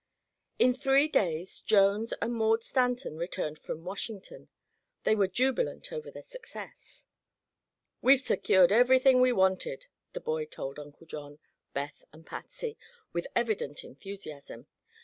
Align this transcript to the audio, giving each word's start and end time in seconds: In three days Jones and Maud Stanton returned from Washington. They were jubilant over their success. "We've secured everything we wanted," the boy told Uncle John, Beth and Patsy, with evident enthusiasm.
In 0.57 0.73
three 0.73 1.07
days 1.07 1.61
Jones 1.61 2.11
and 2.23 2.33
Maud 2.33 2.63
Stanton 2.63 3.17
returned 3.17 3.59
from 3.59 3.83
Washington. 3.85 4.49
They 5.03 5.13
were 5.13 5.27
jubilant 5.27 5.93
over 5.93 6.09
their 6.09 6.23
success. 6.23 7.05
"We've 8.01 8.19
secured 8.19 8.71
everything 8.71 9.21
we 9.21 9.31
wanted," 9.31 9.85
the 10.13 10.19
boy 10.19 10.45
told 10.45 10.79
Uncle 10.79 11.05
John, 11.05 11.37
Beth 11.75 12.03
and 12.11 12.25
Patsy, 12.25 12.79
with 13.13 13.27
evident 13.35 13.83
enthusiasm. 13.83 14.65